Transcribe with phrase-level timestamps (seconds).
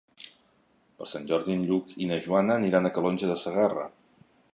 [1.01, 3.85] Per Sant Jordi en Lluc i na Joana aniran a Calonge de Segarra.